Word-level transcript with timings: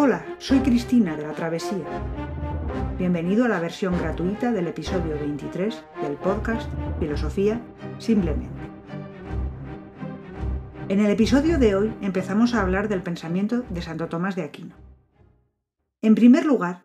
Hola, 0.00 0.24
soy 0.38 0.60
Cristina 0.60 1.16
de 1.16 1.24
la 1.24 1.32
Travesía. 1.32 1.84
Bienvenido 2.98 3.44
a 3.44 3.48
la 3.48 3.58
versión 3.58 3.98
gratuita 3.98 4.52
del 4.52 4.68
episodio 4.68 5.18
23 5.18 5.82
del 6.02 6.12
podcast 6.18 6.70
Filosofía 7.00 7.60
Simplemente. 7.98 8.48
En 10.88 11.00
el 11.00 11.10
episodio 11.10 11.58
de 11.58 11.74
hoy 11.74 11.92
empezamos 12.00 12.54
a 12.54 12.62
hablar 12.62 12.86
del 12.86 13.02
pensamiento 13.02 13.64
de 13.70 13.82
Santo 13.82 14.08
Tomás 14.08 14.36
de 14.36 14.44
Aquino. 14.44 14.76
En 16.00 16.14
primer 16.14 16.46
lugar, 16.46 16.84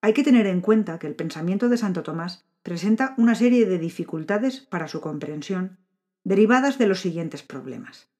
hay 0.00 0.12
que 0.12 0.22
tener 0.22 0.46
en 0.46 0.60
cuenta 0.60 1.00
que 1.00 1.08
el 1.08 1.16
pensamiento 1.16 1.68
de 1.68 1.76
Santo 1.76 2.04
Tomás 2.04 2.44
presenta 2.62 3.14
una 3.18 3.34
serie 3.34 3.66
de 3.66 3.80
dificultades 3.80 4.60
para 4.60 4.86
su 4.86 5.00
comprensión 5.00 5.78
derivadas 6.22 6.78
de 6.78 6.86
los 6.86 7.00
siguientes 7.00 7.42
problemas. 7.42 8.13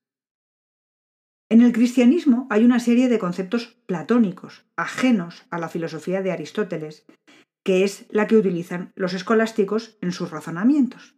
En 1.54 1.62
el 1.62 1.72
cristianismo 1.72 2.48
hay 2.50 2.64
una 2.64 2.80
serie 2.80 3.08
de 3.08 3.20
conceptos 3.20 3.76
platónicos, 3.86 4.64
ajenos 4.74 5.46
a 5.50 5.60
la 5.60 5.68
filosofía 5.68 6.20
de 6.20 6.32
Aristóteles, 6.32 7.06
que 7.62 7.84
es 7.84 8.06
la 8.10 8.26
que 8.26 8.36
utilizan 8.36 8.90
los 8.96 9.14
escolásticos 9.14 9.96
en 10.00 10.10
sus 10.10 10.32
razonamientos. 10.32 11.14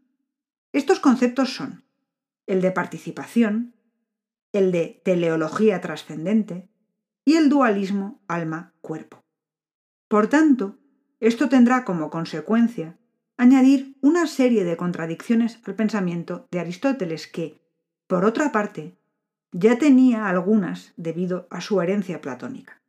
Estos 0.74 1.00
conceptos 1.00 1.54
son 1.54 1.86
el 2.46 2.60
de 2.60 2.70
participación, 2.70 3.76
el 4.52 4.72
de 4.72 5.00
teleología 5.06 5.80
trascendente 5.80 6.68
y 7.24 7.36
el 7.36 7.48
dualismo 7.48 8.22
alma-cuerpo. 8.28 9.24
Por 10.06 10.26
tanto, 10.26 10.76
esto 11.18 11.48
tendrá 11.48 11.86
como 11.86 12.10
consecuencia 12.10 12.98
añadir 13.38 13.96
una 14.02 14.26
serie 14.26 14.64
de 14.64 14.76
contradicciones 14.76 15.60
al 15.64 15.76
pensamiento 15.76 16.46
de 16.50 16.60
Aristóteles 16.60 17.26
que, 17.26 17.58
por 18.06 18.26
otra 18.26 18.52
parte, 18.52 18.98
ya 19.52 19.78
tenía 19.78 20.28
algunas 20.28 20.92
debido 20.96 21.46
a 21.50 21.60
su 21.60 21.80
herencia 21.80 22.20
platónica. 22.20 22.82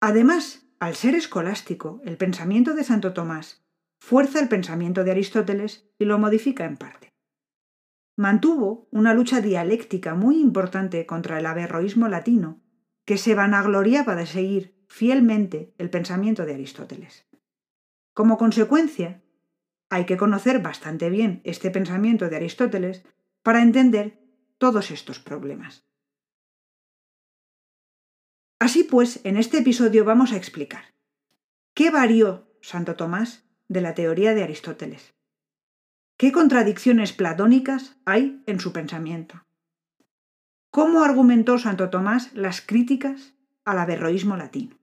Además, 0.00 0.66
al 0.78 0.94
ser 0.94 1.14
escolástico, 1.14 2.00
el 2.04 2.16
pensamiento 2.16 2.74
de 2.74 2.84
Santo 2.84 3.12
Tomás 3.12 3.64
fuerza 3.98 4.38
el 4.40 4.48
pensamiento 4.48 5.02
de 5.02 5.10
Aristóteles 5.10 5.90
y 5.98 6.04
lo 6.04 6.18
modifica 6.18 6.64
en 6.64 6.76
parte. 6.76 7.12
Mantuvo 8.16 8.88
una 8.90 9.14
lucha 9.14 9.40
dialéctica 9.40 10.14
muy 10.14 10.40
importante 10.40 11.06
contra 11.06 11.38
el 11.38 11.46
averroísmo 11.46 12.08
latino, 12.08 12.60
que 13.04 13.18
se 13.18 13.34
vanagloriaba 13.34 14.14
de 14.14 14.26
seguir 14.26 14.84
fielmente 14.88 15.74
el 15.78 15.90
pensamiento 15.90 16.44
de 16.44 16.54
Aristóteles. 16.54 17.26
Como 18.14 18.36
consecuencia, 18.36 19.22
hay 19.90 20.04
que 20.04 20.16
conocer 20.16 20.60
bastante 20.60 21.10
bien 21.10 21.40
este 21.44 21.70
pensamiento 21.70 22.28
de 22.28 22.36
Aristóteles 22.36 23.04
para 23.42 23.62
entender 23.62 24.17
todos 24.58 24.90
estos 24.90 25.18
problemas. 25.20 25.84
Así 28.58 28.84
pues, 28.84 29.20
en 29.24 29.36
este 29.36 29.58
episodio 29.58 30.04
vamos 30.04 30.32
a 30.32 30.36
explicar 30.36 30.94
qué 31.74 31.90
varió 31.90 32.52
Santo 32.60 32.96
Tomás 32.96 33.44
de 33.68 33.80
la 33.80 33.94
teoría 33.94 34.34
de 34.34 34.42
Aristóteles, 34.42 35.14
qué 36.16 36.32
contradicciones 36.32 37.12
platónicas 37.12 37.96
hay 38.04 38.42
en 38.46 38.58
su 38.58 38.72
pensamiento, 38.72 39.46
cómo 40.70 41.04
argumentó 41.04 41.58
Santo 41.58 41.88
Tomás 41.88 42.32
las 42.34 42.60
críticas 42.60 43.34
al 43.64 43.78
averroísmo 43.78 44.36
latino. 44.36 44.76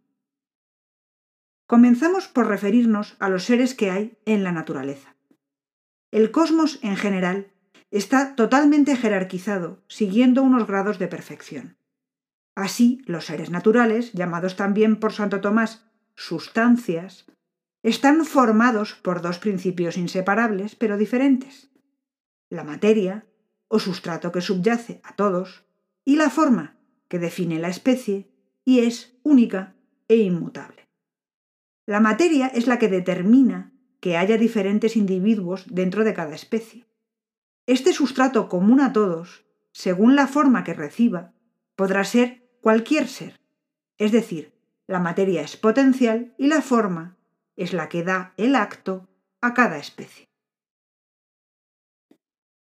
Comenzamos 1.67 2.27
por 2.27 2.47
referirnos 2.47 3.17
a 3.19 3.27
los 3.27 3.43
seres 3.43 3.73
que 3.73 3.91
hay 3.91 4.17
en 4.25 4.43
la 4.43 4.51
naturaleza. 4.51 5.15
El 6.11 6.31
cosmos 6.31 6.79
en 6.83 6.95
general 6.95 7.51
está 7.91 8.35
totalmente 8.35 8.95
jerarquizado, 8.95 9.83
siguiendo 9.87 10.43
unos 10.43 10.67
grados 10.67 10.99
de 10.99 11.07
perfección. 11.07 11.77
Así, 12.55 13.01
los 13.05 13.25
seres 13.25 13.49
naturales, 13.49 14.13
llamados 14.13 14.55
también 14.55 14.97
por 14.97 15.13
Santo 15.13 15.41
Tomás 15.41 15.85
sustancias, 16.15 17.25
están 17.83 18.25
formados 18.25 18.95
por 18.95 19.21
dos 19.21 19.37
principios 19.37 19.97
inseparables 19.97 20.75
pero 20.75 20.97
diferentes. 20.97 21.69
La 22.49 22.63
materia, 22.63 23.27
o 23.67 23.79
sustrato 23.79 24.31
que 24.31 24.41
subyace 24.41 25.01
a 25.03 25.15
todos, 25.15 25.65
y 26.05 26.15
la 26.15 26.29
forma, 26.29 26.77
que 27.07 27.19
define 27.19 27.59
la 27.59 27.69
especie 27.69 28.31
y 28.63 28.79
es 28.79 29.17
única 29.23 29.75
e 30.07 30.17
inmutable. 30.17 30.87
La 31.85 31.99
materia 31.99 32.47
es 32.47 32.65
la 32.65 32.79
que 32.79 32.87
determina 32.87 33.71
que 33.99 34.17
haya 34.17 34.37
diferentes 34.37 34.95
individuos 34.95 35.65
dentro 35.69 36.03
de 36.03 36.13
cada 36.13 36.33
especie. 36.35 36.85
Este 37.67 37.93
sustrato 37.93 38.47
común 38.47 38.79
a 38.79 38.93
todos, 38.93 39.45
según 39.71 40.15
la 40.15 40.27
forma 40.27 40.63
que 40.63 40.73
reciba, 40.73 41.33
podrá 41.75 42.03
ser 42.03 42.47
cualquier 42.61 43.07
ser. 43.07 43.39
Es 43.97 44.11
decir, 44.11 44.53
la 44.87 44.99
materia 44.99 45.41
es 45.41 45.57
potencial 45.57 46.33
y 46.37 46.47
la 46.47 46.61
forma 46.61 47.17
es 47.55 47.73
la 47.73 47.89
que 47.89 48.03
da 48.03 48.33
el 48.37 48.55
acto 48.55 49.07
a 49.41 49.53
cada 49.53 49.77
especie. 49.77 50.27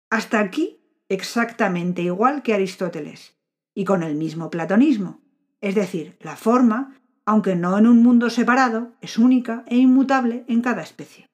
Hasta 0.09 0.39
aquí 0.39 0.79
exactamente 1.09 2.01
igual 2.01 2.43
que 2.43 2.53
Aristóteles, 2.53 3.35
y 3.73 3.85
con 3.85 4.03
el 4.03 4.15
mismo 4.15 4.49
platonismo, 4.49 5.21
es 5.61 5.75
decir, 5.75 6.17
la 6.21 6.35
forma 6.35 6.99
aunque 7.25 7.55
no 7.55 7.77
en 7.77 7.87
un 7.87 8.03
mundo 8.03 8.29
separado, 8.29 8.93
es 9.01 9.17
única 9.17 9.63
e 9.67 9.77
inmutable 9.77 10.43
en 10.47 10.61
cada 10.61 10.81
especie. 10.81 11.27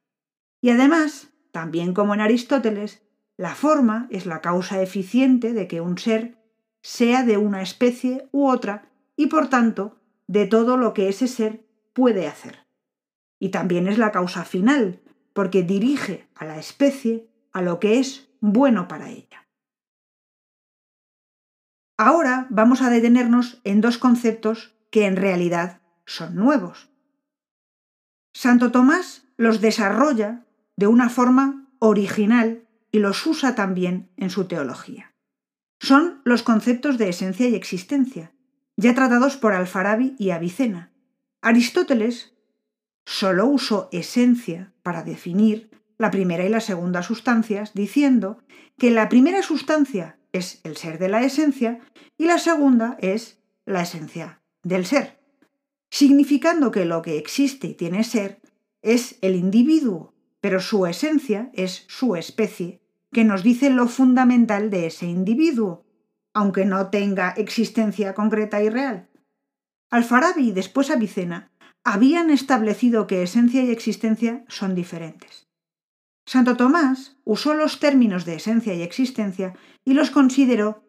Y 0.62 0.70
además, 0.70 1.30
también 1.52 1.94
como 1.94 2.14
en 2.14 2.22
Aristóteles, 2.22 3.02
la 3.40 3.56
forma 3.56 4.06
es 4.10 4.26
la 4.26 4.42
causa 4.42 4.82
eficiente 4.82 5.54
de 5.54 5.66
que 5.70 5.80
un 5.80 5.98
ser 5.98 6.38
sea 6.82 7.24
de 7.24 7.38
una 7.38 7.62
especie 7.62 8.28
u 8.34 8.50
otra 8.50 8.92
y 9.16 9.28
por 9.28 9.48
tanto 9.48 9.98
de 10.28 10.46
todo 10.46 10.76
lo 10.76 10.94
que 10.94 11.08
ese 11.08 11.30
ser 11.30 11.66
puede 11.94 12.28
hacer. 12.28 12.66
Y 13.40 13.48
también 13.48 13.88
es 13.88 13.98
la 13.98 14.12
causa 14.12 14.44
final, 14.44 15.00
porque 15.32 15.64
dirige 15.64 16.28
a 16.36 16.44
la 16.44 16.58
especie 16.58 17.30
a 17.54 17.62
lo 17.62 17.80
que 17.80 18.00
es 18.00 18.30
bueno 18.42 18.90
para 18.90 19.10
ella. 19.10 19.48
Ahora 21.96 22.46
vamos 22.50 22.82
a 22.82 22.90
detenernos 22.90 23.62
en 23.64 23.80
dos 23.80 23.98
conceptos 23.98 24.76
que 24.92 25.06
en 25.06 25.16
realidad 25.16 25.80
son 26.06 26.36
nuevos. 26.36 26.90
Santo 28.34 28.74
Tomás 28.74 29.24
los 29.38 29.62
desarrolla 29.62 30.44
de 30.76 30.88
una 30.88 31.08
forma 31.10 31.70
original 31.80 32.66
y 32.92 33.00
los 33.00 33.26
usa 33.26 33.56
también 33.56 34.10
en 34.18 34.30
su 34.30 34.46
teología. 34.46 35.14
Son 35.80 36.22
los 36.26 36.44
conceptos 36.44 36.98
de 36.98 37.10
esencia 37.10 37.48
y 37.48 37.56
existencia, 37.56 38.34
ya 38.76 38.94
tratados 38.96 39.38
por 39.38 39.54
Alfarabi 39.54 40.16
y 40.18 40.32
Avicena. 40.32 40.92
Aristóteles 41.42 42.34
solo 43.06 43.48
usó 43.48 43.90
esencia 43.92 44.74
para 44.84 45.04
definir 45.04 45.70
la 45.98 46.12
primera 46.12 46.46
y 46.46 46.50
la 46.50 46.62
segunda 46.62 47.04
sustancias, 47.04 47.74
diciendo 47.74 48.40
que 48.78 48.92
la 48.92 49.10
primera 49.10 49.42
sustancia 49.42 50.18
es 50.32 50.62
el 50.64 50.78
ser 50.78 51.00
de 51.00 51.10
la 51.10 51.24
esencia 51.24 51.80
y 52.18 52.26
la 52.26 52.40
segunda 52.40 52.98
es 53.02 53.40
la 53.66 53.82
esencia 53.82 54.42
del 54.64 54.86
ser 54.86 55.20
significando 55.90 56.72
que 56.72 56.86
lo 56.86 57.02
que 57.02 57.18
existe 57.18 57.68
y 57.68 57.74
tiene 57.74 58.04
ser 58.04 58.42
es 58.82 59.18
el 59.22 59.36
individuo, 59.36 60.14
pero 60.42 60.60
su 60.60 60.86
esencia 60.86 61.50
es 61.54 61.86
su 61.88 62.16
especie, 62.16 62.82
que 63.12 63.24
nos 63.24 63.44
dice 63.44 63.70
lo 63.70 63.88
fundamental 63.88 64.70
de 64.70 64.88
ese 64.88 65.08
individuo, 65.08 65.86
aunque 66.34 66.66
no 66.66 66.90
tenga 66.90 67.32
existencia 67.32 68.14
concreta 68.14 68.62
y 68.62 68.70
real. 68.70 69.10
Alfarabi 69.90 70.50
y 70.50 70.52
después 70.52 70.92
Avicena 70.92 71.52
habían 71.84 72.30
establecido 72.30 73.08
que 73.08 73.24
esencia 73.24 73.64
y 73.64 73.72
existencia 73.72 74.46
son 74.48 74.76
diferentes. 74.76 75.48
Santo 76.26 76.56
Tomás 76.56 77.18
usó 77.24 77.56
los 77.56 77.80
términos 77.80 78.26
de 78.26 78.36
esencia 78.36 78.76
y 78.76 78.84
existencia 78.84 79.56
y 79.84 79.94
los 79.94 80.12
consideró 80.12 80.84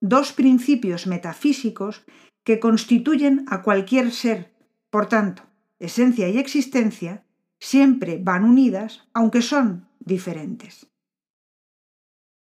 dos 0.00 0.32
principios 0.32 1.06
metafísicos 1.06 2.04
que 2.42 2.58
constituyen 2.58 3.44
a 3.48 3.62
cualquier 3.62 4.12
ser. 4.12 4.54
Por 4.88 5.06
tanto, 5.06 5.42
esencia 5.78 6.30
y 6.30 6.38
existencia 6.38 7.26
siempre 7.58 8.20
van 8.22 8.44
unidas, 8.44 9.06
aunque 9.12 9.42
son 9.42 9.88
diferentes. 10.00 10.86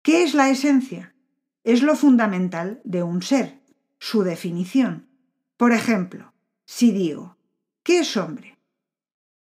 ¿Qué 0.01 0.23
es 0.23 0.33
la 0.33 0.49
esencia? 0.49 1.15
Es 1.63 1.81
lo 1.81 1.95
fundamental 1.95 2.81
de 2.83 3.03
un 3.03 3.21
ser, 3.21 3.61
su 3.99 4.23
definición. 4.23 5.07
Por 5.55 5.71
ejemplo, 5.71 6.33
si 6.65 6.91
digo, 6.91 7.37
¿qué 7.83 7.99
es 7.99 8.17
hombre? 8.17 8.57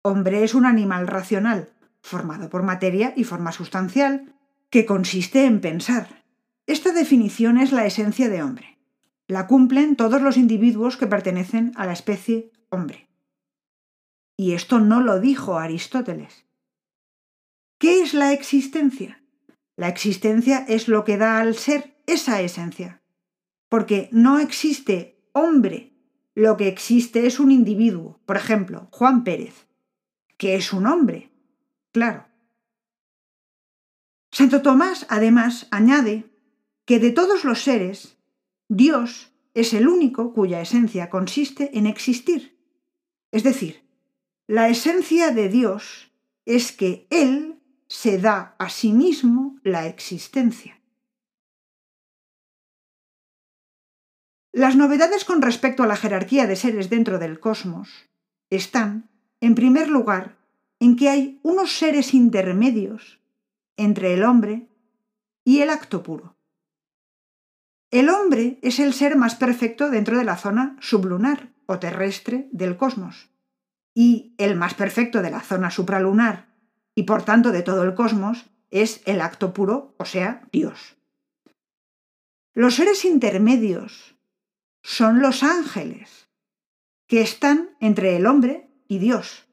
Hombre 0.02 0.44
es 0.44 0.54
un 0.54 0.66
animal 0.66 1.08
racional, 1.08 1.74
formado 2.02 2.50
por 2.50 2.64
materia 2.64 3.14
y 3.18 3.24
forma 3.24 3.52
sustancial, 3.52 4.34
que 4.70 4.86
consiste 4.86 5.46
en 5.46 5.62
pensar. 5.62 6.24
Esta 6.68 6.94
definición 6.94 7.58
es 7.58 7.72
la 7.72 7.86
esencia 7.86 8.30
de 8.30 8.44
hombre. 8.44 8.78
La 9.28 9.48
cumplen 9.48 9.96
todos 9.96 10.22
los 10.22 10.38
individuos 10.38 10.98
que 10.98 11.08
pertenecen 11.08 11.72
a 11.76 11.86
la 11.86 11.94
especie 11.94 12.52
hombre. 12.70 13.05
Y 14.38 14.54
esto 14.54 14.80
no 14.80 15.02
lo 15.02 15.20
dijo 15.20 15.58
Aristóteles. 15.58 16.46
¿Qué 17.78 18.02
es 18.02 18.14
la 18.14 18.34
existencia? 18.34 19.24
La 19.76 19.90
existencia 19.90 20.66
es 20.68 20.88
lo 20.88 21.04
que 21.04 21.18
da 21.18 21.40
al 21.40 21.56
ser 21.56 21.98
esa 22.08 22.42
esencia, 22.42 23.02
porque 23.70 24.10
no 24.12 24.40
existe 24.40 25.30
hombre 25.34 25.96
lo 26.36 26.58
que 26.58 26.68
existe 26.68 27.26
es 27.26 27.40
un 27.40 27.50
individuo, 27.50 28.20
por 28.26 28.36
ejemplo, 28.36 28.90
Juan 28.92 29.24
Pérez, 29.24 29.68
que 30.38 30.56
es 30.56 30.74
un 30.74 30.86
hombre, 30.86 31.32
claro. 31.94 32.28
Santo 34.32 34.62
Tomás, 34.62 35.08
además, 35.10 35.68
añade 35.72 36.26
que 36.84 37.00
de 37.00 37.12
todos 37.12 37.46
los 37.46 37.62
seres, 37.62 38.18
Dios 38.68 39.32
es 39.54 39.74
el 39.74 39.88
único 39.88 40.34
cuya 40.34 40.60
esencia 40.60 41.10
consiste 41.10 41.78
en 41.78 41.88
existir. 41.88 42.60
Es 43.32 43.44
decir, 43.44 43.85
la 44.48 44.70
esencia 44.70 45.32
de 45.32 45.50
Dios 45.50 46.12
es 46.46 46.72
que 46.72 47.08
Él 47.10 47.60
se 47.88 48.20
da 48.20 48.56
a 48.60 48.70
sí 48.70 48.94
mismo 48.94 49.60
la 49.64 49.88
existencia. 49.88 50.80
Las 54.52 54.76
novedades 54.76 55.26
con 55.26 55.42
respecto 55.42 55.84
a 55.84 55.88
la 55.88 55.98
jerarquía 55.98 56.48
de 56.48 56.56
seres 56.56 56.90
dentro 56.90 57.18
del 57.20 57.40
cosmos 57.40 58.10
están, 58.50 59.10
en 59.42 59.56
primer 59.56 59.90
lugar, 59.90 60.38
en 60.80 60.96
que 60.96 61.10
hay 61.10 61.40
unos 61.44 61.78
seres 61.78 62.14
intermedios 62.14 63.20
entre 63.78 64.14
el 64.14 64.24
hombre 64.24 64.70
y 65.44 65.60
el 65.62 65.72
acto 65.72 66.04
puro. 66.04 66.38
El 67.92 68.10
hombre 68.10 68.60
es 68.62 68.80
el 68.80 68.94
ser 68.94 69.16
más 69.16 69.36
perfecto 69.36 69.90
dentro 69.90 70.18
de 70.18 70.24
la 70.24 70.38
zona 70.38 70.78
sublunar 70.80 71.52
o 71.66 71.80
terrestre 71.80 72.48
del 72.52 72.78
cosmos 72.78 73.35
y 73.96 74.36
el 74.38 74.56
más 74.56 74.76
perfecto 74.76 75.24
de 75.24 75.32
la 75.32 75.40
zona 75.40 75.72
supralunar 75.72 76.54
y 76.94 77.04
por 77.04 77.24
tanto 77.24 77.52
de 77.52 77.64
todo 77.64 77.82
el 77.82 77.96
cosmos 77.96 78.46
es 78.70 79.02
el 79.06 79.22
acto 79.22 79.54
puro, 79.54 79.96
o 79.98 80.06
sea, 80.06 80.44
Dios. 80.52 80.98
Los 82.54 82.76
seres 82.76 83.06
intermedios 83.06 84.16
son 84.84 85.22
los 85.22 85.44
ángeles, 85.44 86.28
que 87.08 87.22
están 87.22 87.72
entre 87.80 88.18
el 88.18 88.28
hombre 88.28 88.70
y 88.88 89.00
Dios. 89.00 89.48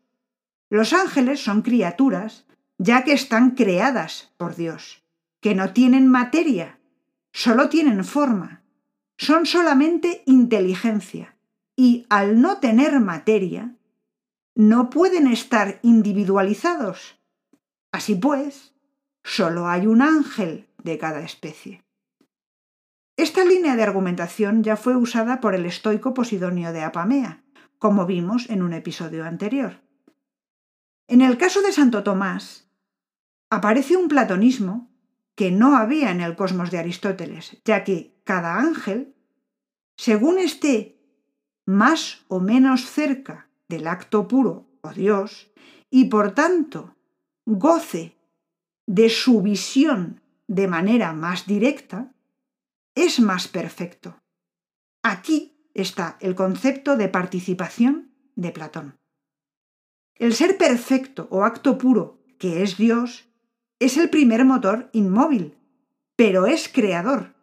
Los 0.68 0.92
ángeles 0.92 1.42
son 1.42 1.62
criaturas, 1.62 2.46
ya 2.78 3.04
que 3.04 3.12
están 3.12 3.52
creadas 3.52 4.32
por 4.36 4.56
Dios, 4.56 5.02
que 5.40 5.54
no 5.54 5.72
tienen 5.72 6.08
materia, 6.08 6.78
solo 7.32 7.68
tienen 7.68 8.04
forma, 8.04 8.62
son 9.16 9.46
solamente 9.46 10.22
inteligencia, 10.26 11.36
y 11.76 12.06
al 12.08 12.40
no 12.40 12.58
tener 12.58 12.98
materia, 13.00 13.76
no 14.54 14.90
pueden 14.90 15.26
estar 15.26 15.78
individualizados. 15.82 17.18
Así 17.90 18.14
pues, 18.14 18.74
solo 19.22 19.68
hay 19.68 19.86
un 19.86 20.02
ángel 20.02 20.68
de 20.82 20.98
cada 20.98 21.20
especie. 21.20 21.84
Esta 23.16 23.44
línea 23.44 23.76
de 23.76 23.82
argumentación 23.82 24.62
ya 24.62 24.76
fue 24.76 24.96
usada 24.96 25.40
por 25.40 25.54
el 25.54 25.66
estoico 25.66 26.14
Posidonio 26.14 26.72
de 26.72 26.82
Apamea, 26.82 27.44
como 27.78 28.06
vimos 28.06 28.48
en 28.48 28.62
un 28.62 28.72
episodio 28.72 29.24
anterior. 29.24 29.82
En 31.08 31.20
el 31.20 31.36
caso 31.36 31.60
de 31.62 31.72
Santo 31.72 32.02
Tomás, 32.02 32.70
aparece 33.50 33.96
un 33.96 34.08
platonismo 34.08 34.90
que 35.34 35.50
no 35.50 35.76
había 35.76 36.10
en 36.10 36.20
el 36.20 36.36
cosmos 36.36 36.70
de 36.70 36.78
Aristóteles, 36.78 37.58
ya 37.64 37.84
que 37.84 38.20
cada 38.24 38.58
ángel, 38.58 39.14
según 39.96 40.38
esté 40.38 40.98
más 41.66 42.24
o 42.28 42.40
menos 42.40 42.86
cerca 42.90 43.51
del 43.72 43.86
acto 43.86 44.28
puro 44.28 44.68
o 44.82 44.90
Dios, 44.92 45.50
y 45.88 46.04
por 46.06 46.34
tanto 46.34 46.94
goce 47.46 48.18
de 48.86 49.08
su 49.08 49.40
visión 49.40 50.20
de 50.46 50.68
manera 50.68 51.14
más 51.14 51.46
directa, 51.46 52.12
es 52.94 53.18
más 53.18 53.48
perfecto. 53.48 54.20
Aquí 55.02 55.56
está 55.72 56.18
el 56.20 56.34
concepto 56.34 56.98
de 56.98 57.08
participación 57.08 58.12
de 58.36 58.52
Platón. 58.52 58.98
El 60.16 60.34
ser 60.34 60.58
perfecto 60.58 61.26
o 61.30 61.44
acto 61.44 61.78
puro, 61.78 62.22
que 62.38 62.62
es 62.62 62.76
Dios, 62.76 63.30
es 63.78 63.96
el 63.96 64.10
primer 64.10 64.44
motor 64.44 64.90
inmóvil, 64.92 65.56
pero 66.14 66.44
es 66.44 66.68
creador. 66.68 67.34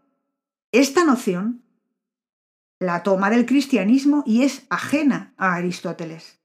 Esta 0.71 1.03
noción 1.03 1.63
la 2.79 3.03
toma 3.03 3.29
del 3.29 3.45
cristianismo 3.45 4.23
y 4.25 4.43
es 4.43 4.65
ajena 4.69 5.33
a 5.37 5.55
Aristóteles. 5.55 6.39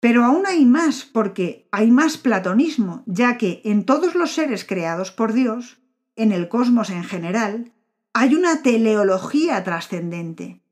Pero 0.00 0.24
aún 0.24 0.46
hay 0.46 0.64
más 0.64 1.04
porque 1.04 1.68
hay 1.70 1.90
más 1.90 2.18
platonismo, 2.18 3.04
ya 3.06 3.38
que 3.38 3.62
en 3.64 3.84
todos 3.84 4.14
los 4.14 4.32
seres 4.32 4.64
creados 4.64 5.12
por 5.12 5.32
Dios 5.32 5.78
en 6.16 6.32
el 6.32 6.48
cosmos 6.48 6.90
en 6.90 7.04
general, 7.04 7.72
hay 8.12 8.34
una 8.34 8.62
teleología 8.62 9.62
trascendente, 9.64 10.62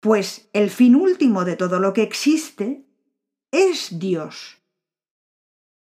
pues 0.00 0.48
el 0.52 0.70
fin 0.70 0.94
último 0.94 1.44
de 1.44 1.56
todo 1.56 1.80
lo 1.80 1.92
que 1.92 2.02
existe 2.02 2.86
es 3.50 3.98
Dios. 3.98 4.62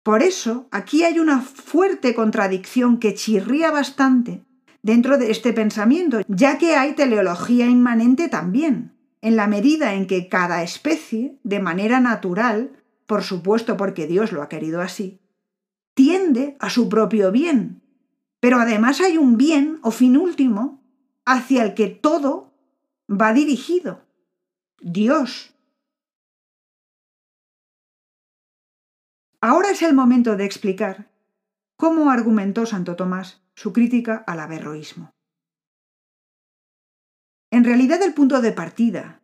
Por 0.02 0.23
eso 0.23 0.69
aquí 0.70 1.05
hay 1.05 1.19
una 1.19 1.40
fuerte 1.40 2.14
contradicción 2.14 2.99
que 2.99 3.14
chirría 3.14 3.70
bastante 3.70 4.44
dentro 4.84 5.16
de 5.16 5.31
este 5.31 5.54
pensamiento, 5.54 6.20
ya 6.28 6.58
que 6.58 6.76
hay 6.76 6.92
teleología 6.92 7.66
inmanente 7.66 8.28
también, 8.28 8.92
en 9.22 9.34
la 9.34 9.46
medida 9.46 9.94
en 9.94 10.06
que 10.06 10.28
cada 10.28 10.62
especie, 10.62 11.38
de 11.42 11.58
manera 11.58 12.00
natural, 12.00 12.70
por 13.06 13.22
supuesto 13.22 13.78
porque 13.78 14.06
Dios 14.06 14.31
lo 14.31 14.42
ha 14.42 14.50
querido 14.50 14.82
así, 14.82 15.22
tiende 15.94 16.58
a 16.60 16.69
su 16.69 16.90
propio 16.90 17.32
bien, 17.32 17.81
pero 18.40 18.58
además 18.58 19.00
hay 19.00 19.16
un 19.16 19.38
bien 19.38 19.78
o 19.82 19.90
fin 19.90 20.19
último 20.19 20.82
hacia 21.25 21.62
el 21.62 21.72
que 21.72 21.88
todo 21.88 22.52
va 23.10 23.32
dirigido. 23.32 24.04
Dios. 24.82 25.54
Ahora 29.40 29.70
es 29.70 29.80
el 29.80 29.94
momento 29.94 30.37
de 30.37 30.44
explicar 30.44 31.10
cómo 31.76 32.10
argumentó 32.10 32.66
Santo 32.66 32.96
Tomás 32.96 33.44
su 33.54 33.72
crítica 33.72 34.24
al 34.26 34.40
averroísmo. 34.40 35.14
En 37.50 37.64
realidad 37.64 38.02
el 38.02 38.14
punto 38.14 38.40
de 38.40 38.52
partida 38.52 39.22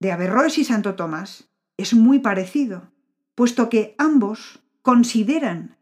de 0.00 0.10
Averroes 0.10 0.58
y 0.58 0.64
Santo 0.64 0.94
Tomás 0.96 1.50
es 1.76 1.94
muy 1.94 2.18
parecido, 2.18 2.90
puesto 3.34 3.68
que 3.68 3.94
ambos 3.98 4.60
consideran 4.82 5.76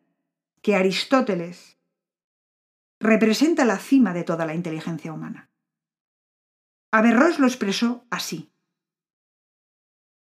que 0.63 0.75
Aristóteles 0.75 1.79
representa 2.99 3.65
la 3.65 3.79
cima 3.79 4.13
de 4.13 4.25
toda 4.25 4.47
la 4.47 4.55
inteligencia 4.55 5.13
humana. 5.13 5.49
Averroes 6.91 7.39
lo 7.39 7.47
expresó 7.47 8.05
así. 8.11 8.53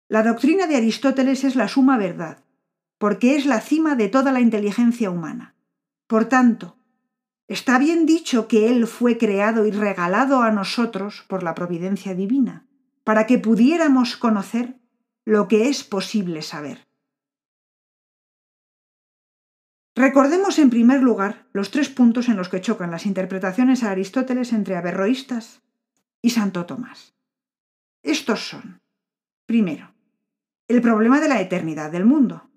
La 0.07 0.23
doctrina 0.23 0.65
de 0.65 0.77
Aristóteles 0.77 1.43
es 1.43 1.55
la 1.55 1.67
suma 1.67 1.97
verdad, 1.97 2.43
porque 2.97 3.35
es 3.35 3.45
la 3.45 3.61
cima 3.61 3.95
de 3.95 4.09
toda 4.09 4.31
la 4.31 4.39
inteligencia 4.39 5.11
humana. 5.11 5.55
Por 6.07 6.25
tanto, 6.25 6.77
está 7.47 7.77
bien 7.79 8.05
dicho 8.05 8.47
que 8.47 8.69
Él 8.69 8.87
fue 8.87 9.17
creado 9.17 9.65
y 9.65 9.71
regalado 9.71 10.41
a 10.41 10.51
nosotros 10.51 11.25
por 11.27 11.43
la 11.43 11.55
providencia 11.55 12.13
divina, 12.15 12.67
para 13.03 13.25
que 13.27 13.37
pudiéramos 13.37 14.17
conocer 14.17 14.79
lo 15.25 15.47
que 15.47 15.69
es 15.69 15.83
posible 15.83 16.41
saber. 16.41 16.87
Recordemos 19.95 20.57
en 20.57 20.71
primer 20.71 21.01
lugar 21.01 21.47
los 21.53 21.69
tres 21.69 21.89
puntos 21.89 22.27
en 22.27 22.35
los 22.35 22.49
que 22.49 22.61
chocan 22.61 22.89
las 22.89 23.05
interpretaciones 23.05 23.83
a 23.83 23.91
Aristóteles 23.91 24.51
entre 24.51 24.75
averroístas 24.75 25.61
y 26.21 26.31
Santo 26.31 26.65
Tomás. 26.65 27.13
Estos 28.01 28.47
son, 28.47 28.81
primero, 29.45 29.93
el 30.67 30.81
problema 30.81 31.21
de 31.21 31.29
la 31.29 31.41
eternidad 31.41 31.91
del 31.91 32.05
mundo. 32.05 32.49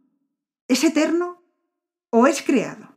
¿Es 0.67 0.83
eterno 0.83 1.45
o 2.11 2.27
es 2.27 2.43
creado? 2.43 2.96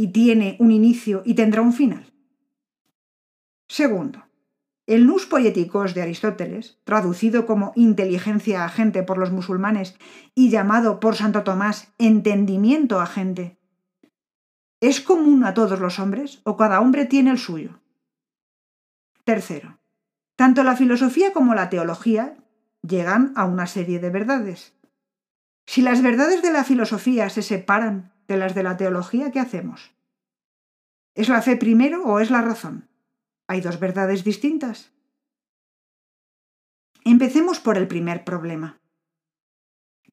Y 0.00 0.12
tiene 0.12 0.56
un 0.60 0.70
inicio 0.70 1.20
y 1.26 1.34
tendrá 1.34 1.60
un 1.60 1.74
final. 1.74 2.10
Segundo, 3.68 4.24
el 4.86 5.06
nus 5.06 5.26
poeticos 5.26 5.92
de 5.92 6.00
Aristóteles, 6.00 6.78
traducido 6.84 7.44
como 7.44 7.72
inteligencia 7.76 8.64
agente 8.64 9.02
por 9.02 9.18
los 9.18 9.30
musulmanes 9.30 9.98
y 10.34 10.48
llamado 10.48 11.00
por 11.00 11.16
Santo 11.16 11.42
Tomás 11.42 11.92
entendimiento 11.98 12.98
agente, 12.98 13.58
¿Es 14.80 15.02
común 15.02 15.44
a 15.44 15.52
todos 15.52 15.78
los 15.78 15.98
hombres 15.98 16.40
o 16.44 16.56
cada 16.56 16.80
hombre 16.80 17.04
tiene 17.04 17.32
el 17.32 17.38
suyo? 17.38 17.82
Tercero, 19.24 19.78
tanto 20.34 20.62
la 20.62 20.76
filosofía 20.76 21.34
como 21.34 21.54
la 21.54 21.68
teología 21.68 22.38
llegan 22.80 23.34
a 23.36 23.44
una 23.44 23.66
serie 23.66 23.98
de 23.98 24.08
verdades. 24.08 24.72
Si 25.66 25.82
las 25.82 26.00
verdades 26.00 26.40
de 26.40 26.52
la 26.52 26.64
filosofía 26.64 27.28
se 27.28 27.42
separan 27.42 28.14
de 28.30 28.36
las 28.36 28.54
de 28.54 28.62
la 28.62 28.76
teología, 28.76 29.32
¿qué 29.32 29.40
hacemos? 29.40 29.90
¿Es 31.16 31.28
la 31.28 31.42
fe 31.42 31.56
primero 31.56 32.04
o 32.04 32.20
es 32.20 32.30
la 32.30 32.42
razón? 32.42 32.88
¿Hay 33.48 33.60
dos 33.60 33.80
verdades 33.80 34.22
distintas? 34.22 34.92
Empecemos 37.04 37.58
por 37.58 37.76
el 37.76 37.88
primer 37.88 38.24
problema. 38.24 38.78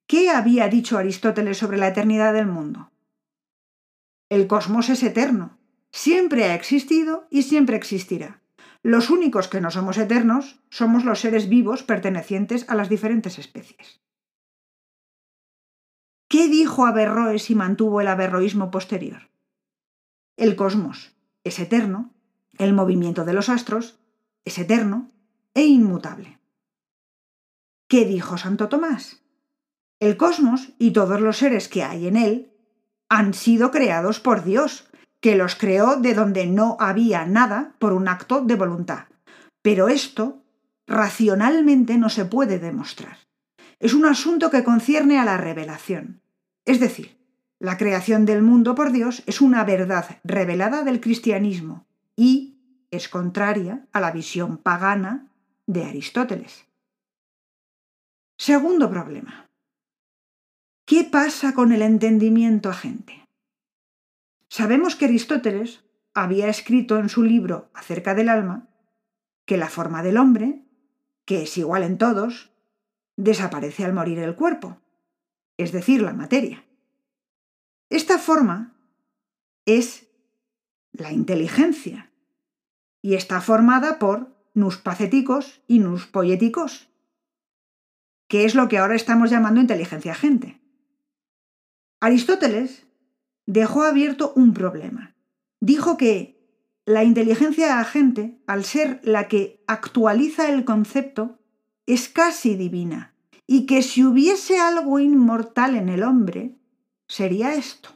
¿Qué 0.07 0.31
había 0.31 0.67
dicho 0.67 0.97
Aristóteles 0.97 1.59
sobre 1.59 1.77
la 1.77 1.89
eternidad 1.89 2.33
del 2.33 2.47
mundo? 2.47 2.91
El 4.29 4.47
cosmos 4.47 4.89
es 4.89 5.03
eterno, 5.03 5.59
siempre 5.91 6.45
ha 6.45 6.55
existido 6.55 7.27
y 7.29 7.43
siempre 7.43 7.77
existirá. 7.77 8.41
los 8.81 9.09
únicos 9.09 9.47
que 9.47 9.61
no 9.61 9.69
somos 9.69 9.97
eternos 9.97 10.59
somos 10.69 11.03
los 11.03 11.19
seres 11.19 11.49
vivos 11.49 11.83
pertenecientes 11.83 12.67
a 12.69 12.75
las 12.75 12.89
diferentes 12.89 13.37
especies. 13.37 13.99
¿Qué 16.37 16.49
dijo 16.49 16.85
Averroes 16.85 17.49
y 17.49 17.55
mantuvo 17.55 17.99
el 17.99 18.07
averroísmo 18.07 18.69
posterior? 18.69 19.31
El 20.37 20.55
cosmos 20.55 21.15
es 21.43 21.57
eterno, 21.57 22.13
el 22.59 22.73
movimiento 22.73 23.25
de 23.25 23.33
los 23.33 23.49
astros 23.49 23.97
es 24.45 24.59
eterno 24.59 25.09
e 25.55 25.63
inmutable. 25.63 26.37
¿Qué 27.87 28.05
dijo 28.05 28.37
Santo 28.37 28.69
Tomás? 28.69 29.23
El 29.99 30.15
cosmos 30.15 30.73
y 30.77 30.91
todos 30.91 31.21
los 31.21 31.37
seres 31.37 31.67
que 31.67 31.81
hay 31.81 32.05
en 32.05 32.15
él 32.15 32.53
han 33.09 33.33
sido 33.33 33.71
creados 33.71 34.19
por 34.19 34.43
Dios, 34.43 34.91
que 35.19 35.35
los 35.35 35.55
creó 35.55 35.95
de 35.95 36.13
donde 36.13 36.45
no 36.45 36.77
había 36.79 37.25
nada 37.25 37.73
por 37.79 37.93
un 37.93 38.07
acto 38.07 38.41
de 38.41 38.53
voluntad. 38.53 39.05
Pero 39.63 39.87
esto 39.87 40.43
racionalmente 40.85 41.97
no 41.97 42.09
se 42.09 42.25
puede 42.25 42.59
demostrar. 42.59 43.17
Es 43.79 43.95
un 43.95 44.05
asunto 44.05 44.51
que 44.51 44.63
concierne 44.63 45.17
a 45.17 45.25
la 45.25 45.37
revelación. 45.37 46.21
Es 46.67 46.81
decir, 46.81 47.17
la 47.59 47.77
creación 47.77 48.25
del 48.25 48.41
mundo 48.41 48.75
por 48.75 48.91
Dios 48.91 49.23
es 49.25 49.39
una 49.39 49.63
verdad 49.63 50.19
revelada 50.25 50.83
del 50.83 50.99
cristianismo 50.99 51.87
y 52.17 52.59
es 52.91 53.07
contraria 53.07 53.87
a 53.93 54.01
la 54.01 54.11
visión 54.11 54.57
pagana 54.57 55.31
de 55.65 55.85
Aristóteles. 55.85 56.65
Segundo 58.37 58.89
problema. 58.89 59.49
¿Qué 60.85 61.05
pasa 61.05 61.53
con 61.53 61.71
el 61.71 61.81
entendimiento 61.81 62.69
agente? 62.69 63.25
Sabemos 64.49 64.97
que 64.97 65.05
Aristóteles 65.05 65.85
había 66.13 66.49
escrito 66.49 66.99
en 66.99 67.07
su 67.07 67.23
libro 67.23 67.71
acerca 67.73 68.13
del 68.13 68.27
alma 68.27 68.67
que 69.45 69.55
la 69.55 69.69
forma 69.69 70.03
del 70.03 70.17
hombre, 70.17 70.65
que 71.23 71.43
es 71.43 71.57
igual 71.57 71.83
en 71.83 71.97
todos, 71.97 72.51
desaparece 73.15 73.85
al 73.85 73.93
morir 73.93 74.19
el 74.19 74.35
cuerpo, 74.35 74.81
es 75.57 75.71
decir, 75.71 76.01
la 76.01 76.13
materia. 76.13 76.63
Esta 77.89 78.19
forma 78.19 78.75
es 79.65 80.07
la 80.91 81.11
inteligencia 81.11 82.11
y 83.01 83.15
está 83.15 83.41
formada 83.41 83.99
por 83.99 84.35
nus 84.53 84.77
pacéticos 84.77 85.61
y 85.67 85.79
nus 85.79 86.07
poéticos, 86.07 86.89
que 88.27 88.45
es 88.45 88.55
lo 88.55 88.67
que 88.67 88.77
ahora 88.77 88.95
estamos 88.95 89.29
llamando 89.29 89.61
inteligencia 89.61 90.11
agente. 90.11 90.59
Aristóteles 91.99 92.85
dejó 93.45 93.83
abierto 93.83 94.33
un 94.35 94.53
problema. 94.53 95.15
Dijo 95.59 95.97
que 95.97 96.37
la 96.85 97.03
inteligencia 97.03 97.79
agente, 97.79 98.41
al 98.47 98.63
ser 98.63 99.01
la 99.03 99.27
que 99.27 99.63
actualiza 99.67 100.49
el 100.49 100.65
concepto, 100.65 101.39
es 101.85 102.09
casi 102.09 102.55
divina, 102.55 103.13
y 103.47 103.65
que 103.65 103.81
si 103.81 104.03
hubiese 104.03 104.59
algo 104.59 104.99
inmortal 104.99 105.75
en 105.75 105.87
el 105.87 106.03
hombre, 106.03 106.57
sería 107.07 107.55
esto. 107.55 107.89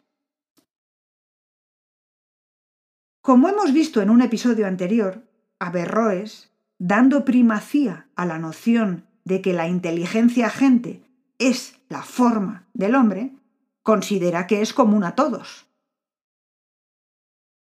Como 3.22 3.50
hemos 3.50 3.74
visto 3.74 4.02
en 4.02 4.10
un 4.10 4.22
episodio 4.22 4.66
anterior, 4.66 5.28
Averroes, 5.60 6.52
dando 6.80 7.26
primacía 7.26 8.08
a 8.16 8.26
la 8.26 8.40
noción 8.40 9.06
de 9.26 9.42
que 9.42 9.54
la 9.54 9.68
inteligencia 9.68 10.48
agente 10.48 11.04
es 11.38 11.76
la 11.90 12.02
forma 12.02 12.68
del 12.74 12.96
hombre, 12.96 13.36
considera 13.84 14.48
que 14.48 14.62
es 14.62 14.74
común 14.74 15.04
a 15.04 15.16
todos. 15.16 15.68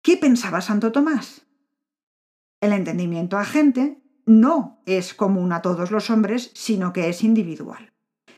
¿Qué 0.01 0.17
pensaba 0.17 0.59
Santo 0.61 0.91
Tomás? 0.91 1.45
El 2.59 2.73
entendimiento 2.73 3.37
agente 3.37 4.01
no 4.25 4.81
es 4.85 5.13
común 5.13 5.53
a 5.53 5.61
todos 5.61 5.91
los 5.91 6.09
hombres, 6.09 6.51
sino 6.53 6.93
que 6.93 7.09
es 7.09 7.23
individual. 7.23 7.93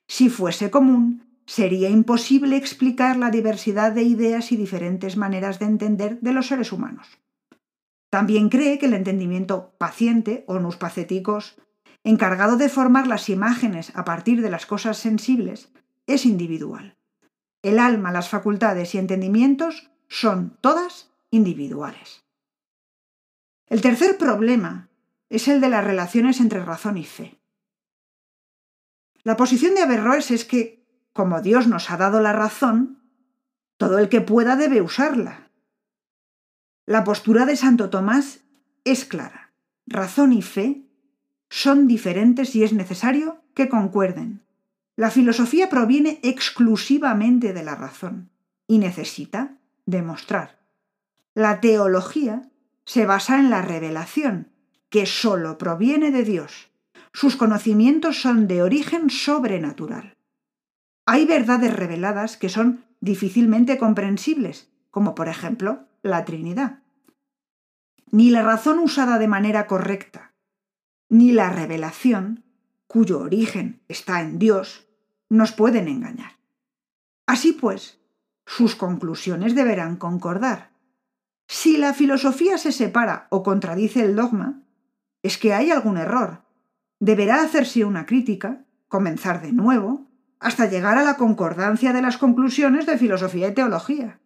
Si 0.08 0.29
fuese 0.29 0.70
común, 0.70 1.24
sería 1.46 1.89
imposible 1.89 2.58
explicar 2.58 3.17
la 3.17 3.29
diversidad 3.29 3.94
de 3.94 4.03
ideas 4.03 4.51
y 4.51 4.58
diferentes 4.58 5.17
maneras 5.17 5.60
de 5.60 5.65
entender 5.65 6.20
de 6.20 6.34
los 6.34 6.48
seres 6.48 6.72
humanos. 6.72 7.08
También 8.10 8.50
cree 8.50 8.79
que 8.79 8.86
el 8.86 8.94
entendimiento 8.94 9.74
paciente, 9.77 10.44
o 10.48 10.60
nus 10.60 10.77
pacéticos, 10.77 11.56
encargado 12.03 12.56
de 12.58 12.70
formar 12.70 13.08
las 13.08 13.29
imágenes 13.29 13.91
a 13.96 14.06
partir 14.06 14.41
de 14.41 14.50
las 14.50 14.65
cosas 14.65 14.98
sensibles, 14.98 15.72
es 16.06 16.25
individual. 16.25 16.98
El 17.62 17.79
alma, 17.79 18.12
las 18.12 18.29
facultades 18.29 18.96
y 18.96 18.98
entendimientos 18.98 19.91
son 20.08 20.58
todas 20.62 21.12
individuales. 21.32 22.24
El 23.67 23.82
tercer 23.82 24.17
problema 24.17 24.87
es 25.29 25.48
el 25.48 25.62
de 25.62 25.69
las 25.69 25.84
relaciones 25.84 26.39
entre 26.39 26.63
razón 26.63 26.98
y 26.98 27.05
fe. 27.05 27.39
La 29.24 29.36
posición 29.36 29.75
de 29.75 29.81
Averroes 29.81 30.31
es 30.31 30.46
que, 30.46 30.86
como 31.13 31.41
Dios 31.41 31.67
nos 31.67 31.89
ha 31.91 31.98
dado 31.98 32.22
la 32.22 32.34
razón, 32.34 33.03
todo 33.77 34.00
el 34.00 34.10
que 34.10 34.22
pueda 34.22 34.55
debe 34.55 34.81
usarla. 34.81 35.51
La 36.86 37.03
postura 37.03 37.46
de 37.46 37.57
Santo 37.57 37.89
Tomás 37.89 38.46
es 38.86 39.03
clara. 39.03 39.51
Razón 39.86 40.31
y 40.31 40.41
fe 40.41 40.88
son 41.50 41.88
diferentes 41.88 42.55
y 42.55 42.63
es 42.63 42.74
necesario 42.74 43.43
que 43.53 43.69
concuerden. 43.69 44.46
La 44.96 45.12
filosofía 45.12 45.69
proviene 45.69 46.19
exclusivamente 46.24 47.53
de 47.53 47.63
la 47.63 47.75
razón 47.75 48.31
y 48.67 48.79
necesita 48.79 49.57
demostrar. 49.86 50.60
La 51.34 51.62
teología 51.62 52.50
se 52.86 53.05
basa 53.05 53.39
en 53.39 53.50
la 53.50 53.62
revelación, 53.62 54.51
que 54.89 55.06
sólo 55.06 55.58
proviene 55.58 56.12
de 56.12 56.24
Dios. 56.24 56.70
Sus 57.13 57.36
conocimientos 57.36 58.22
son 58.22 58.48
de 58.48 58.62
origen 58.62 59.10
sobrenatural. 59.10 60.17
Hay 61.06 61.25
verdades 61.25 61.74
reveladas 61.75 62.38
que 62.38 62.50
son 62.50 62.86
difícilmente 63.00 63.77
comprensibles, 63.77 64.70
como 64.91 65.15
por 65.15 65.29
ejemplo 65.29 65.88
la 66.01 66.25
Trinidad. 66.25 66.79
Ni 68.12 68.29
la 68.29 68.44
razón 68.44 68.79
usada 68.79 69.17
de 69.17 69.27
manera 69.27 69.67
correcta, 69.67 70.34
ni 71.10 71.32
la 71.32 71.50
revelación, 71.50 72.44
cuyo 72.88 73.20
origen 73.20 73.82
está 73.88 74.22
en 74.22 74.39
Dios, 74.39 74.88
nos 75.29 75.51
pueden 75.51 75.88
engañar. 75.88 76.38
Así 77.25 77.51
pues, 77.51 78.00
sus 78.46 78.75
conclusiones 78.75 79.56
deberán 79.56 79.98
concordar. 79.98 80.72
Si 81.48 81.77
la 81.77 81.94
filosofía 81.94 82.58
se 82.58 82.72
separa 82.72 83.27
o 83.29 83.44
contradice 83.44 84.03
el 84.03 84.15
dogma, 84.15 84.63
es 85.27 85.38
que 85.38 85.53
hay 85.53 85.72
algún 85.72 85.98
error. 85.98 86.43
Deberá 87.00 87.41
hacerse 87.41 87.84
una 87.84 88.05
crítica, 88.05 88.65
comenzar 88.88 89.41
de 89.41 89.51
nuevo, 89.51 90.07
hasta 90.39 90.67
llegar 90.67 90.98
a 90.98 91.03
la 91.03 91.17
concordancia 91.17 91.91
de 91.91 92.01
las 92.01 92.17
conclusiones 92.17 92.86
de 92.86 92.98
filosofía 92.98 93.50
y 93.50 93.53
teología. 93.53 94.22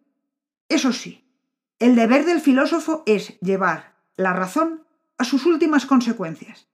Eso 0.68 0.92
sí, 0.92 1.28
el 1.80 1.96
deber 1.96 2.24
del 2.24 2.40
filósofo 2.40 3.02
es 3.04 3.38
llevar 3.40 3.96
la 4.16 4.32
razón 4.32 4.84
a 5.18 5.24
sus 5.24 5.44
últimas 5.44 5.86
consecuencias, 5.86 6.68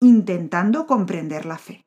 intentando 0.00 0.86
comprender 0.86 1.46
la 1.46 1.56
fe. 1.56 1.86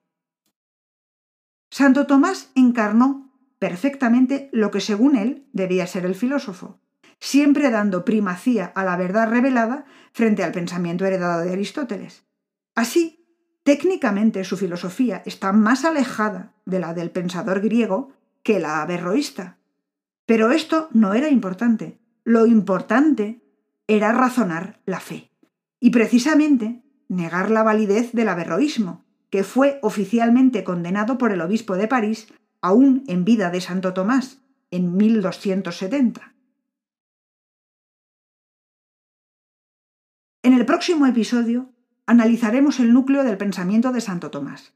Santo 1.70 2.08
Tomás 2.08 2.50
encarnó 2.56 3.32
perfectamente 3.60 4.50
lo 4.52 4.72
que 4.72 4.82
según 4.82 5.16
él 5.16 5.48
debía 5.54 5.86
ser 5.86 6.06
el 6.06 6.16
filósofo, 6.16 6.80
siempre 7.20 7.70
dando 7.72 8.06
primacía 8.06 8.66
a 8.66 8.84
la 8.84 8.98
verdad 8.98 9.30
revelada 9.30 9.86
frente 10.12 10.44
al 10.44 10.52
pensamiento 10.52 11.06
heredado 11.06 11.44
de 11.44 11.52
Aristóteles. 11.52 12.26
Así, 12.76 13.26
técnicamente 13.64 14.44
su 14.44 14.58
filosofía 14.58 15.24
está 15.26 15.52
más 15.54 15.86
alejada 15.86 16.54
de 16.66 16.80
la 16.80 16.94
del 16.94 17.12
pensador 17.12 17.62
griego 17.62 18.14
que 18.44 18.60
la 18.60 18.82
averroísta. 18.82 19.58
Pero 20.26 20.52
esto 20.52 20.90
no 20.92 21.14
era 21.14 21.30
importante. 21.30 22.00
Lo 22.24 22.46
importante 22.46 23.42
era 23.88 24.12
razonar 24.12 24.82
la 24.86 25.00
fe 25.00 25.32
y 25.80 25.92
precisamente 25.92 26.84
negar 27.08 27.52
la 27.52 27.64
validez 27.64 28.12
del 28.14 28.30
averroísmo, 28.30 29.06
que 29.30 29.44
fue 29.44 29.80
oficialmente 29.82 30.64
condenado 30.64 31.18
por 31.18 31.32
el 31.32 31.42
obispo 31.42 31.76
de 31.76 31.88
París 31.88 32.28
aún 32.62 33.04
en 33.08 33.26
vida 33.26 33.52
de 33.52 33.62
Santo 33.62 33.94
Tomás, 33.94 34.40
en 34.72 34.98
1270. 34.98 36.35
En 40.46 40.54
el 40.54 40.64
próximo 40.64 41.08
episodio 41.08 41.72
analizaremos 42.06 42.80
el 42.80 42.94
núcleo 42.94 43.24
del 43.24 43.36
pensamiento 43.36 43.92
de 43.92 44.00
Santo 44.00 44.30
Tomás, 44.30 44.74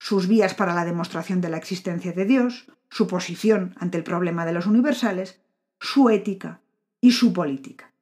sus 0.00 0.26
vías 0.26 0.52
para 0.52 0.74
la 0.74 0.84
demostración 0.84 1.40
de 1.40 1.48
la 1.48 1.58
existencia 1.58 2.12
de 2.12 2.24
Dios, 2.24 2.66
su 2.90 3.06
posición 3.06 3.72
ante 3.78 3.98
el 3.98 4.02
problema 4.02 4.44
de 4.44 4.52
los 4.52 4.66
universales, 4.66 5.40
su 5.78 6.10
ética 6.10 6.60
y 7.00 7.12
su 7.12 7.32
política. 7.32 7.92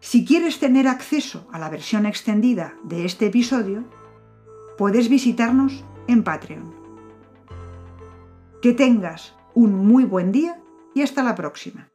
Si 0.00 0.24
quieres 0.24 0.58
tener 0.58 0.88
acceso 0.88 1.48
a 1.52 1.60
la 1.60 1.70
versión 1.70 2.04
extendida 2.04 2.74
de 2.82 3.04
este 3.04 3.26
episodio, 3.26 3.84
puedes 4.76 5.08
visitarnos 5.08 5.84
en 6.08 6.24
Patreon. 6.24 6.74
Que 8.60 8.72
tengas 8.72 9.36
un 9.54 9.86
muy 9.86 10.04
buen 10.04 10.32
día 10.32 10.60
y 10.96 11.02
hasta 11.02 11.22
la 11.22 11.36
próxima. 11.36 11.92